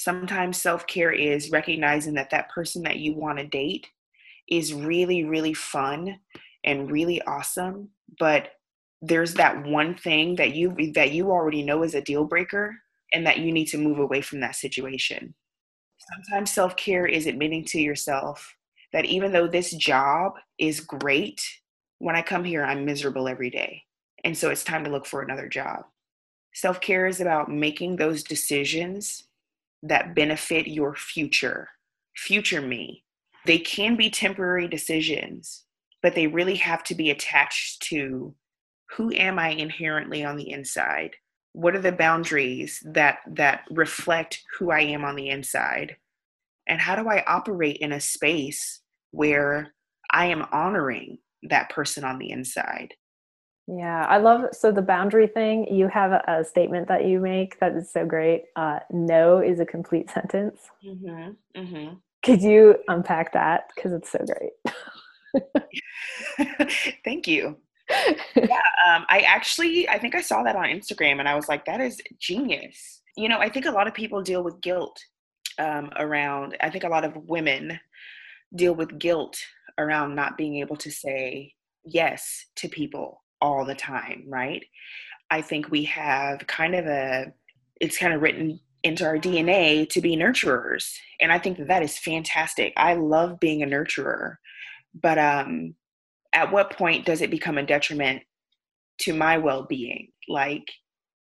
[0.00, 3.86] Sometimes self care is recognizing that that person that you want to date
[4.48, 6.18] is really, really fun
[6.64, 8.52] and really awesome, but
[9.02, 12.74] there's that one thing that you that you already know is a deal breaker
[13.12, 15.34] and that you need to move away from that situation.
[15.98, 18.56] Sometimes self-care is admitting to yourself
[18.94, 21.42] that even though this job is great,
[21.98, 23.82] when I come here I'm miserable every day.
[24.24, 25.84] And so it's time to look for another job.
[26.54, 29.24] Self-care is about making those decisions
[29.82, 31.68] that benefit your future,
[32.16, 33.04] future me.
[33.46, 35.64] They can be temporary decisions,
[36.02, 38.34] but they really have to be attached to
[38.96, 41.16] who am I inherently on the inside?
[41.52, 45.96] What are the boundaries that that reflect who I am on the inside?
[46.66, 48.80] And how do I operate in a space
[49.12, 49.74] where
[50.10, 52.94] I am honoring that person on the inside?
[53.72, 55.72] Yeah, I love so the boundary thing.
[55.72, 58.46] You have a, a statement that you make that is so great.
[58.56, 60.60] Uh, no is a complete sentence.
[60.84, 61.94] Mm-hmm, mm-hmm.
[62.24, 64.52] Could you unpack that because it's so great?
[67.04, 67.56] Thank you.
[68.34, 71.64] yeah, um, I actually I think I saw that on Instagram and I was like,
[71.66, 73.02] that is genius.
[73.16, 75.00] You know, I think a lot of people deal with guilt
[75.58, 76.56] um, around.
[76.60, 77.78] I think a lot of women
[78.54, 79.38] deal with guilt
[79.78, 81.54] around not being able to say
[81.84, 84.64] yes to people all the time, right?
[85.30, 87.32] I think we have kind of a,
[87.80, 90.96] it's kind of written into our DNA to be nurturers.
[91.20, 92.72] And I think that, that is fantastic.
[92.76, 94.36] I love being a nurturer.
[94.94, 95.74] But um,
[96.32, 98.22] at what point does it become a detriment
[99.00, 100.08] to my well being?
[100.28, 100.64] Like,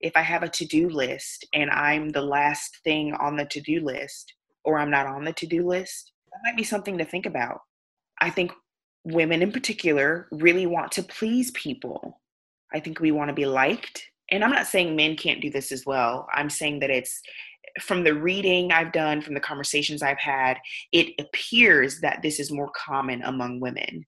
[0.02, 3.62] if I have a to do list and I'm the last thing on the to
[3.62, 7.06] do list, or I'm not on the to do list, that might be something to
[7.06, 7.60] think about.
[8.22, 8.52] I think
[9.04, 12.20] women in particular really want to please people.
[12.74, 14.04] I think we want to be liked.
[14.32, 16.28] And I'm not saying men can't do this as well.
[16.34, 17.22] I'm saying that it's
[17.82, 20.58] from the reading I've done, from the conversations I've had,
[20.92, 24.06] it appears that this is more common among women.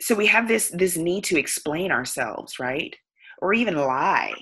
[0.00, 2.94] So we have this this need to explain ourselves, right?
[3.40, 4.34] Or even lie.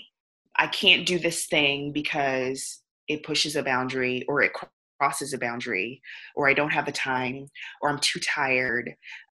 [0.56, 4.52] I can't do this thing because it pushes a boundary or it
[4.98, 6.00] crosses a boundary
[6.34, 7.48] or I don't have the time
[7.82, 8.94] or I'm too tired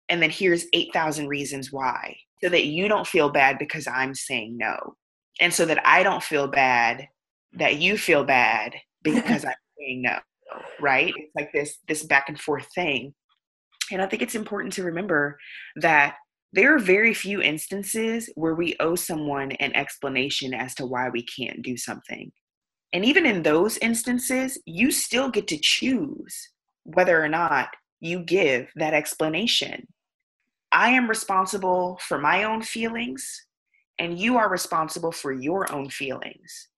[0.08, 4.56] and then here's 8,000 reasons why so that you don't feel bad because I'm saying
[4.56, 4.96] no.
[5.40, 7.08] And so that I don't feel bad
[7.54, 10.18] that you feel bad because I'm saying no,
[10.80, 11.12] right?
[11.16, 13.14] It's like this this back and forth thing.
[13.90, 15.38] And I think it's important to remember
[15.76, 16.16] that
[16.52, 21.24] there are very few instances where we owe someone an explanation as to why we
[21.24, 22.32] can't do something.
[22.92, 26.50] And even in those instances, you still get to choose
[26.84, 27.68] whether or not
[28.00, 29.86] you give that explanation.
[30.72, 33.46] I am responsible for my own feelings,
[33.98, 36.68] and you are responsible for your own feelings.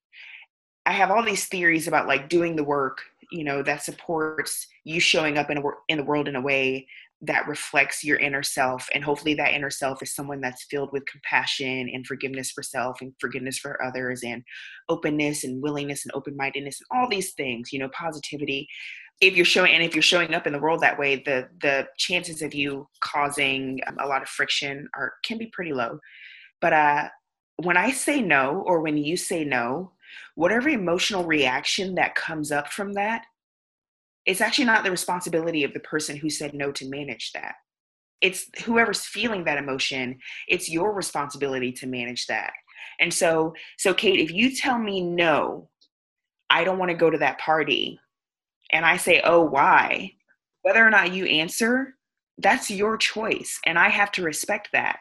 [0.86, 5.00] I have all these theories about like doing the work, you know, that supports you
[5.00, 6.86] showing up in a, in the world in a way
[7.22, 11.04] that reflects your inner self and hopefully that inner self is someone that's filled with
[11.04, 14.42] compassion and forgiveness for self and forgiveness for others and
[14.88, 18.66] openness and willingness and open-mindedness and all these things you know positivity
[19.20, 21.86] if you're showing and if you're showing up in the world that way the the
[21.98, 25.98] chances of you causing um, a lot of friction are can be pretty low.
[26.60, 27.08] But uh
[27.62, 29.92] when i say no or when you say no
[30.34, 33.24] whatever emotional reaction that comes up from that
[34.26, 37.54] it's actually not the responsibility of the person who said no to manage that.
[38.20, 42.52] It's whoever's feeling that emotion it's your responsibility to manage that.
[42.98, 45.68] And so so kate if you tell me no
[46.48, 47.98] i don't want to go to that party
[48.72, 50.12] and I say, oh, why?
[50.62, 51.94] Whether or not you answer,
[52.38, 53.58] that's your choice.
[53.66, 55.00] And I have to respect that.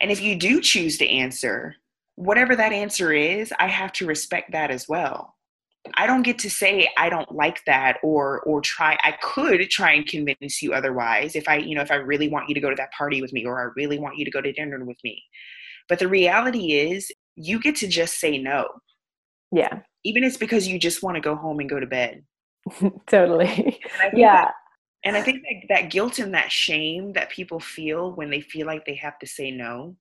[0.00, 1.76] And if you do choose to answer,
[2.16, 5.34] whatever that answer is, I have to respect that as well.
[5.96, 9.92] I don't get to say I don't like that or or try I could try
[9.92, 12.68] and convince you otherwise if I you know if I really want you to go
[12.68, 14.98] to that party with me or I really want you to go to dinner with
[15.02, 15.22] me.
[15.88, 18.68] But the reality is you get to just say no.
[19.52, 19.80] Yeah.
[20.04, 22.24] Even if it's because you just want to go home and go to bed.
[23.06, 23.80] totally.
[24.14, 24.44] yeah.
[24.44, 24.54] That,
[25.04, 28.66] and I think that, that guilt and that shame that people feel when they feel
[28.66, 29.96] like they have to say no.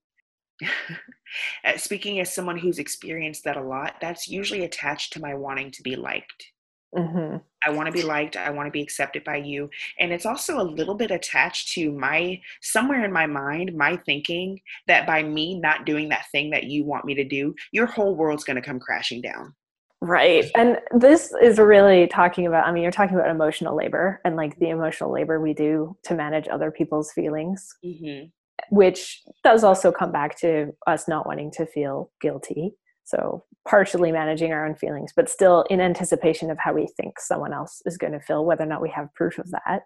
[1.77, 5.83] Speaking as someone who's experienced that a lot, that's usually attached to my wanting to
[5.83, 6.51] be liked.
[6.95, 7.37] Mm-hmm.
[7.63, 8.35] I want to be liked.
[8.35, 9.69] I want to be accepted by you.
[9.99, 14.59] And it's also a little bit attached to my, somewhere in my mind, my thinking
[14.87, 18.15] that by me not doing that thing that you want me to do, your whole
[18.15, 19.53] world's going to come crashing down.
[20.01, 20.45] Right.
[20.55, 24.57] And this is really talking about, I mean, you're talking about emotional labor and like
[24.57, 28.27] the emotional labor we do to manage other people's feelings, mm-hmm.
[28.69, 32.75] which does also come back to us not wanting to feel guilty.
[33.03, 37.53] So, partially managing our own feelings, but still in anticipation of how we think someone
[37.53, 39.81] else is going to feel, whether or not we have proof of that.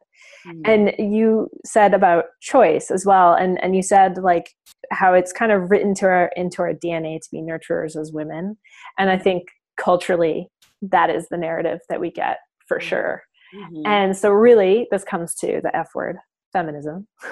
[0.46, 0.62] Mm-hmm.
[0.66, 3.34] And you said about choice as well.
[3.34, 4.52] And, and you said like
[4.92, 8.58] how it's kind of written to our, into our DNA to be nurturers as women.
[9.00, 10.50] And I think culturally
[10.82, 12.88] that is the narrative that we get for mm-hmm.
[12.88, 13.24] sure.
[13.56, 13.86] Mm-hmm.
[13.86, 16.18] and so really this comes to the f word
[16.52, 17.08] feminism.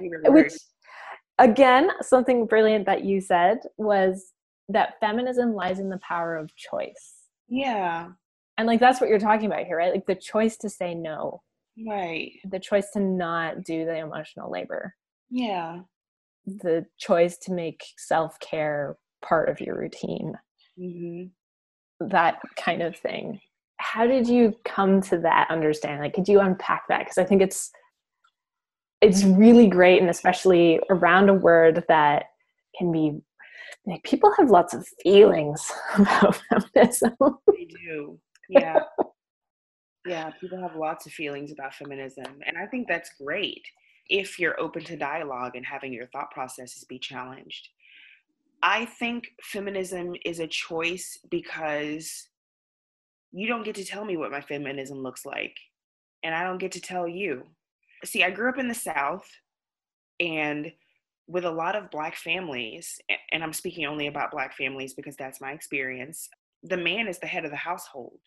[0.00, 0.52] Which
[1.38, 4.32] again something brilliant that you said was
[4.68, 7.14] that feminism lies in the power of choice.
[7.48, 8.10] Yeah.
[8.56, 9.92] And like that's what you're talking about here right?
[9.92, 11.42] Like the choice to say no.
[11.86, 12.32] Right.
[12.48, 14.94] The choice to not do the emotional labor.
[15.30, 15.80] Yeah
[16.62, 20.34] the choice to make self care part of your routine.
[20.78, 22.06] Mm-hmm.
[22.08, 23.40] That kind of thing.
[23.78, 26.00] How did you come to that understanding?
[26.00, 27.00] Like, could you unpack that?
[27.00, 27.70] Because I think it's
[29.00, 32.26] it's really great, and especially around a word that
[32.76, 33.20] can be
[33.86, 37.14] like people have lots of feelings about feminism.
[37.20, 38.80] They do, yeah,
[40.06, 40.30] yeah.
[40.40, 43.62] People have lots of feelings about feminism, and I think that's great
[44.08, 47.68] if you're open to dialogue and having your thought processes be challenged.
[48.62, 52.28] I think feminism is a choice because
[53.32, 55.56] you don't get to tell me what my feminism looks like,
[56.22, 57.44] and I don't get to tell you.
[58.04, 59.28] See, I grew up in the South,
[60.18, 60.72] and
[61.28, 62.98] with a lot of Black families,
[63.32, 66.28] and I'm speaking only about Black families because that's my experience,
[66.62, 68.18] the man is the head of the household.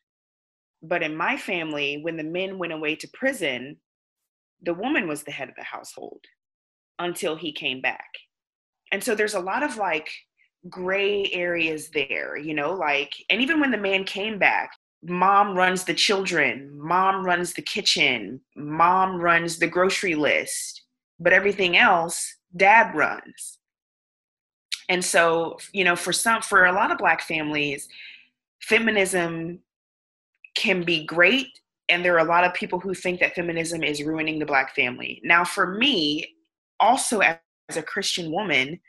[0.84, 3.78] But in my family, when the men went away to prison,
[4.62, 6.22] the woman was the head of the household
[7.00, 8.10] until he came back.
[8.92, 10.10] And so there's a lot of like
[10.70, 14.72] gray areas there, you know, like, and even when the man came back,
[15.04, 20.84] mom runs the children, mom runs the kitchen, mom runs the grocery list,
[21.20, 23.58] but everything else, dad runs.
[24.90, 27.88] And so, you know, for some, for a lot of Black families,
[28.62, 29.60] feminism
[30.56, 31.48] can be great
[31.92, 34.74] and there are a lot of people who think that feminism is ruining the black
[34.74, 35.22] family.
[35.24, 36.36] Now, for me,
[36.80, 37.38] also as
[37.76, 38.80] a Christian woman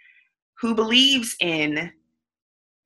[0.60, 1.90] who believes in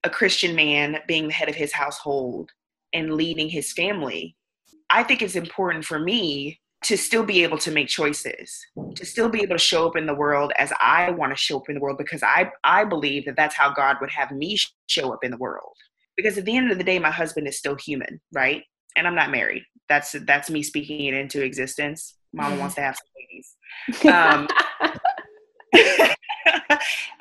[0.05, 2.51] a Christian man being the head of his household
[2.95, 4.35] and leading his family,
[4.89, 8.59] I think it's important for me to still be able to make choices,
[8.95, 11.59] to still be able to show up in the world as I want to show
[11.59, 14.57] up in the world because I I believe that that's how God would have me
[14.87, 15.75] show up in the world.
[16.17, 18.63] Because at the end of the day my husband is still human, right?
[18.97, 22.15] And I'm not married that's that's me speaking it into existence.
[22.33, 23.57] Mama wants to have some babies.
[24.13, 24.49] Um,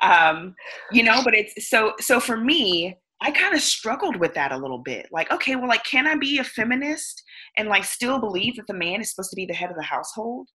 [0.00, 0.54] um,
[0.92, 4.58] you know, but it's so so for me, I kind of struggled with that a
[4.58, 5.08] little bit.
[5.10, 7.22] Like, okay, well, like, can I be a feminist
[7.56, 9.82] and like still believe that the man is supposed to be the head of the
[9.82, 10.48] household?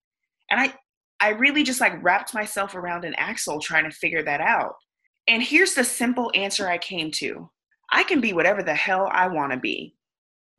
[0.50, 0.74] And I
[1.20, 4.74] I really just like wrapped myself around an axle trying to figure that out.
[5.28, 7.50] And here's the simple answer I came to.
[7.92, 9.94] I can be whatever the hell I want to be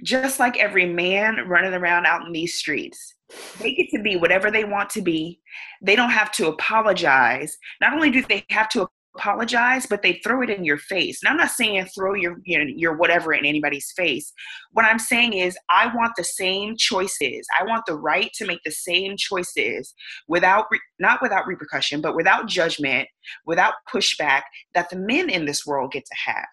[0.04, 3.16] just like every man running around out in these streets.
[3.60, 5.40] They get to be whatever they want to be.
[5.82, 7.58] They don't have to apologize.
[7.80, 11.22] Not only do they have to apologize, but they throw it in your face.
[11.22, 14.32] And I'm not saying throw your you know, your whatever in anybody's face.
[14.72, 17.46] What I'm saying is I want the same choices.
[17.60, 19.94] I want the right to make the same choices
[20.28, 20.66] without
[21.00, 23.08] not without repercussion, but without judgment,
[23.46, 24.44] without pushback
[24.74, 26.46] that the men in this world get to have.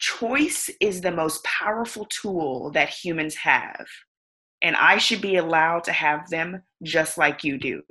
[0.00, 3.86] Choice is the most powerful tool that humans have.
[4.62, 7.82] And I should be allowed to have them just like you do.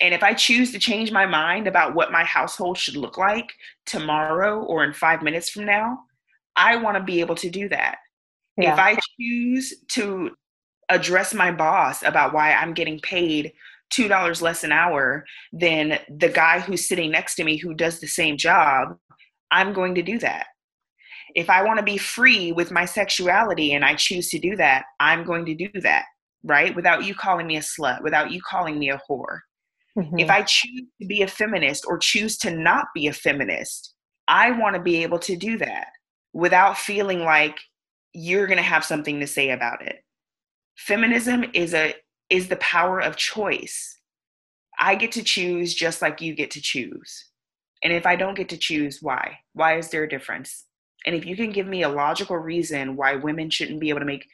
[0.00, 3.52] And if I choose to change my mind about what my household should look like
[3.86, 6.00] tomorrow or in five minutes from now,
[6.56, 7.98] I want to be able to do that.
[8.56, 8.72] Yeah.
[8.72, 10.30] If I choose to
[10.88, 13.52] address my boss about why I'm getting paid
[13.92, 18.06] $2 less an hour than the guy who's sitting next to me who does the
[18.06, 18.96] same job,
[19.50, 20.46] I'm going to do that.
[21.34, 24.84] If I want to be free with my sexuality and I choose to do that,
[25.00, 26.04] I'm going to do that,
[26.44, 26.74] right?
[26.74, 29.40] Without you calling me a slut, without you calling me a whore.
[29.98, 30.18] Mm-hmm.
[30.18, 33.94] If I choose to be a feminist or choose to not be a feminist,
[34.28, 35.88] I want to be able to do that
[36.32, 37.58] without feeling like
[38.12, 39.96] you're going to have something to say about it.
[40.76, 41.94] Feminism is a
[42.30, 43.98] is the power of choice.
[44.80, 47.26] I get to choose just like you get to choose.
[47.82, 49.38] And if I don't get to choose, why?
[49.52, 50.64] Why is there a difference?
[51.04, 54.06] And if you can give me a logical reason why women shouldn't be able to
[54.06, 54.26] make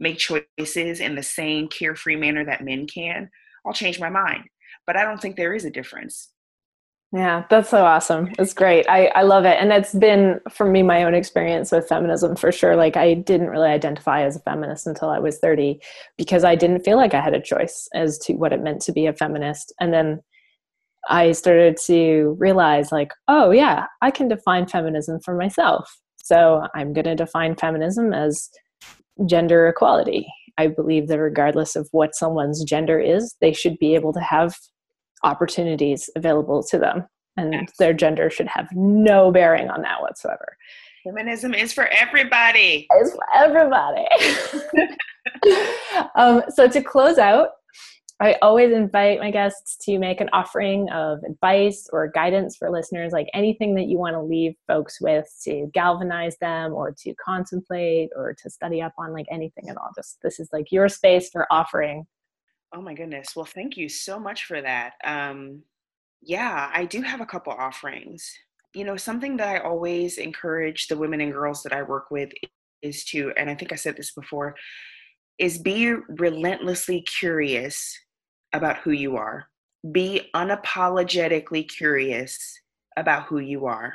[0.00, 3.28] make choices in the same carefree manner that men can,
[3.66, 4.44] I'll change my mind
[4.88, 6.30] but I don't think there is a difference.
[7.12, 8.32] Yeah, that's so awesome.
[8.38, 8.86] It's great.
[8.88, 9.58] I, I love it.
[9.60, 12.74] And it's been, for me, my own experience with feminism for sure.
[12.74, 15.78] Like, I didn't really identify as a feminist until I was 30
[16.16, 18.92] because I didn't feel like I had a choice as to what it meant to
[18.92, 19.74] be a feminist.
[19.78, 20.20] And then
[21.08, 25.98] I started to realize, like, oh, yeah, I can define feminism for myself.
[26.28, 28.50] So I'm going to define feminism as
[29.26, 30.26] gender equality.
[30.58, 34.54] I believe that regardless of what someone's gender is, they should be able to have
[35.24, 37.06] opportunities available to them
[37.38, 37.72] and yes.
[37.78, 40.56] their gender should have no bearing on that whatsoever
[41.04, 44.06] feminism is for everybody it's for everybody
[46.16, 47.48] um, so to close out
[48.20, 53.12] I always invite my guests to make an offering of advice or guidance for listeners,
[53.12, 58.10] like anything that you want to leave folks with to galvanize them or to contemplate
[58.16, 59.90] or to study up on, like anything at all.
[59.94, 62.06] Just this is like your space for offering
[62.72, 63.34] Oh my goodness.
[63.34, 64.94] Well, thank you so much for that.
[65.04, 65.62] Um,
[66.20, 68.30] yeah, I do have a couple offerings.
[68.74, 72.30] You know, something that I always encourage the women and girls that I work with
[72.82, 74.54] is to, and I think I said this before,
[75.38, 77.96] is be relentlessly curious
[78.52, 79.48] about who you are.
[79.92, 82.60] Be unapologetically curious
[82.96, 83.94] about who you are.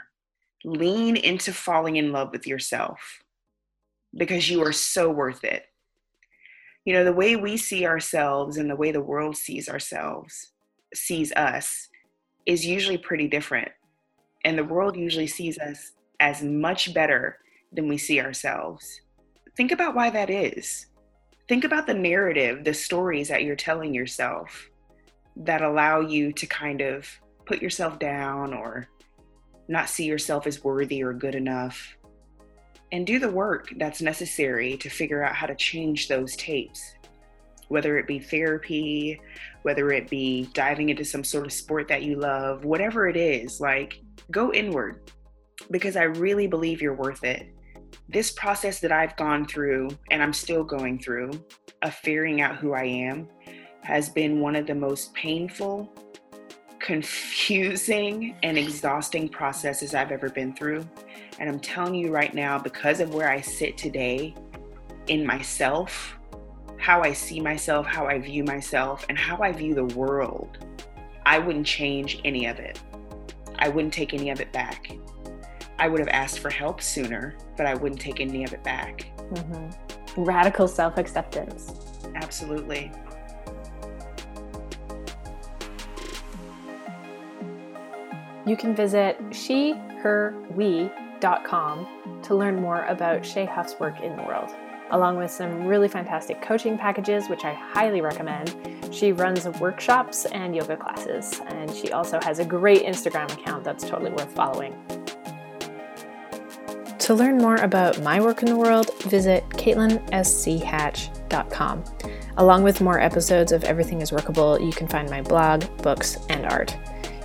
[0.63, 3.21] Lean into falling in love with yourself
[4.15, 5.65] because you are so worth it
[6.85, 10.51] you know the way we see ourselves and the way the world sees ourselves
[10.93, 11.89] sees us
[12.45, 13.69] is usually pretty different
[14.45, 17.37] and the world usually sees us as much better
[17.71, 19.01] than we see ourselves
[19.55, 20.87] think about why that is
[21.53, 24.71] think about the narrative the stories that you're telling yourself
[25.35, 27.07] that allow you to kind of
[27.45, 28.87] put yourself down or
[29.67, 31.95] not see yourself as worthy or good enough
[32.91, 36.95] and do the work that's necessary to figure out how to change those tapes.
[37.67, 39.21] Whether it be therapy,
[39.61, 43.61] whether it be diving into some sort of sport that you love, whatever it is,
[43.61, 44.01] like
[44.31, 45.11] go inward
[45.69, 47.45] because I really believe you're worth it.
[48.09, 51.31] This process that I've gone through and I'm still going through
[51.81, 53.27] of figuring out who I am
[53.81, 55.91] has been one of the most painful,
[56.79, 60.87] confusing, and exhausting processes I've ever been through.
[61.39, 64.35] And I'm telling you right now, because of where I sit today
[65.07, 66.17] in myself,
[66.77, 70.57] how I see myself, how I view myself, and how I view the world,
[71.25, 72.79] I wouldn't change any of it.
[73.59, 74.91] I wouldn't take any of it back.
[75.83, 79.05] I would have asked for help sooner, but I wouldn't take any of it back.
[79.17, 80.23] Mm-hmm.
[80.23, 81.73] Radical self acceptance.
[82.15, 82.89] Absolutely.
[88.47, 90.89] You can visit she, her, we
[92.23, 94.51] to learn more about Shay Huff's work in the world,
[94.91, 98.55] along with some really fantastic coaching packages, which I highly recommend.
[98.89, 103.83] She runs workshops and yoga classes, and she also has a great Instagram account that's
[103.83, 104.73] totally worth following.
[107.03, 111.83] To learn more about my work in the world, visit CaitlinSCHatch.com.
[112.37, 116.45] Along with more episodes of Everything is Workable, you can find my blog, books, and
[116.45, 116.77] art.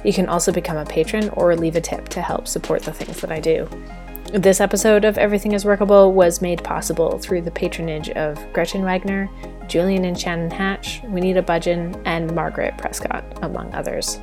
[0.05, 3.21] You can also become a patron or leave a tip to help support the things
[3.21, 3.69] that I do.
[4.33, 9.31] This episode of Everything is Workable was made possible through the patronage of Gretchen Wagner,
[9.69, 14.19] Julian and Shannon Hatch, Juanita Budgeon, and Margaret Prescott, among others.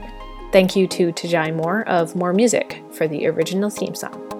[0.51, 4.34] Thank you to Tajai Moore of More Music for the original theme song.